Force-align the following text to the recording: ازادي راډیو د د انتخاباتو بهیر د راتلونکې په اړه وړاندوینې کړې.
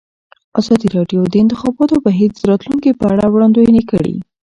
ازادي 0.59 0.87
راډیو 0.97 1.21
د 1.27 1.31
د 1.33 1.35
انتخاباتو 1.43 2.03
بهیر 2.05 2.29
د 2.33 2.39
راتلونکې 2.51 2.91
په 2.99 3.05
اړه 3.11 3.25
وړاندوینې 3.29 3.83
کړې. 3.91 4.15